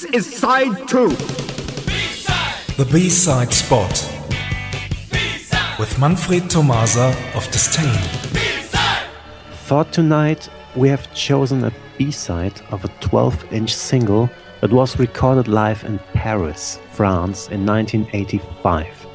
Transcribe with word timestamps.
This 0.00 0.28
is 0.28 0.38
side 0.38 0.88
two. 0.88 1.10
The 2.78 2.88
B-side 2.90 3.52
spot. 3.52 3.92
With 5.78 5.98
Manfred 5.98 6.48
Tomasa 6.48 7.14
of 7.34 7.46
Disdain. 7.50 8.00
For 9.66 9.84
tonight, 9.84 10.48
we 10.74 10.88
have 10.88 11.12
chosen 11.12 11.64
a 11.64 11.72
B-side 11.98 12.62
of 12.70 12.82
a 12.82 12.88
12-inch 13.00 13.74
single 13.74 14.30
that 14.62 14.72
was 14.72 14.98
recorded 14.98 15.48
live 15.48 15.84
in 15.84 15.98
Paris, 16.14 16.80
France 16.92 17.48
in 17.48 17.66
1985. 17.66 19.06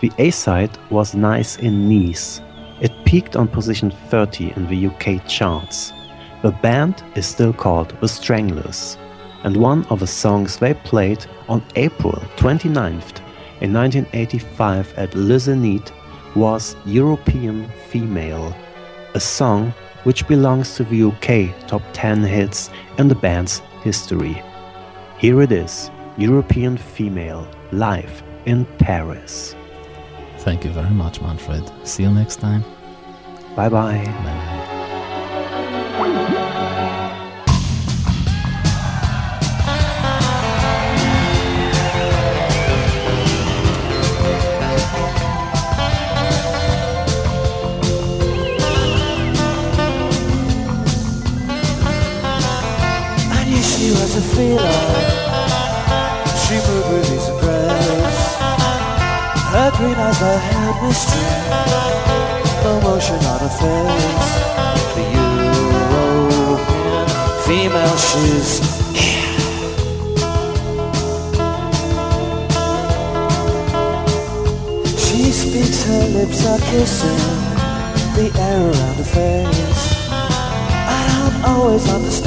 The 0.00 0.10
A-side 0.18 0.76
was 0.90 1.14
Nice 1.14 1.58
in 1.58 1.88
Nice. 1.88 2.40
It 2.80 2.90
peaked 3.04 3.36
on 3.36 3.46
position 3.46 3.92
30 4.10 4.54
in 4.56 4.66
the 4.66 4.88
UK 4.88 5.24
charts. 5.28 5.92
The 6.42 6.50
band 6.50 7.04
is 7.14 7.26
still 7.26 7.52
called 7.52 7.96
The 8.00 8.08
Stranglers, 8.08 8.98
and 9.44 9.56
one 9.56 9.84
of 9.86 10.00
the 10.00 10.06
songs 10.06 10.56
they 10.56 10.74
played 10.74 11.24
on 11.48 11.62
April 11.76 12.20
29th 12.36 13.20
in 13.60 13.72
1985 13.72 14.94
at 14.98 15.14
Le 15.14 15.36
Zénith 15.36 15.92
was 16.34 16.76
European 16.84 17.68
Female, 17.88 18.54
a 19.14 19.20
song 19.20 19.72
which 20.04 20.28
belongs 20.28 20.74
to 20.76 20.84
the 20.84 21.02
UK 21.02 21.66
top 21.66 21.82
10 21.92 22.22
hits 22.22 22.70
in 22.98 23.08
the 23.08 23.14
band's 23.14 23.60
history. 23.82 24.42
Here 25.18 25.40
it 25.42 25.52
is 25.52 25.90
European 26.18 26.76
Female, 26.76 27.48
live 27.72 28.22
in 28.44 28.64
Paris. 28.78 29.54
Thank 30.38 30.64
you 30.64 30.70
very 30.70 30.90
much, 30.90 31.20
Manfred. 31.20 31.70
See 31.84 32.04
you 32.04 32.10
next 32.10 32.36
time. 32.36 32.62
Bye 33.56 33.68
bye. 33.68 34.04
Bye 34.04 34.12
bye. 34.22 34.62
A 54.16 54.20
feeler. 54.34 54.72
She 56.42 56.54
moved 56.66 56.88
with 56.90 57.12
ease 57.14 57.28
and 57.28 57.38
grace. 57.40 58.36
Her 59.52 59.70
green 59.76 59.98
eyes 60.06 60.18
that 60.20 60.38
held 60.48 60.76
mystery. 60.82 61.30
No 62.64 62.72
motion 62.80 63.20
on 63.32 63.40
her 63.44 63.54
face. 63.60 64.30
The 64.96 65.04
European 65.20 67.06
female, 67.44 67.96
she's 68.08 68.52
She 75.04 75.20
speaks, 75.32 75.78
her 75.84 76.06
lips 76.16 76.40
are 76.46 76.60
kissing 76.70 77.24
the 78.16 78.26
air 78.40 78.62
around 78.70 78.96
her 78.96 79.10
face. 79.18 79.84
I 80.88 81.00
don't 81.12 81.38
always 81.50 81.84
understand 81.92 82.25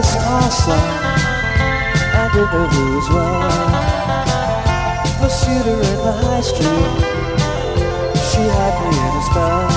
the 0.00 0.06
star 0.06 0.50
sun 0.50 0.78
and 2.20 2.34
in 2.34 2.48
the 2.54 2.68
blue 2.70 2.98
as 3.00 3.08
well. 3.10 3.50
Pursued 5.20 5.66
her 5.66 5.80
in 5.90 5.98
the 6.06 6.12
high 6.22 6.40
street. 6.40 6.92
She 8.28 8.42
had 8.56 8.74
me 8.80 8.96
in 8.96 9.16
a 9.18 9.22
spell. 9.28 9.69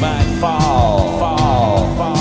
might 0.00 0.24
fall, 0.40 1.18
fall, 1.18 1.94
fall. 1.96 2.19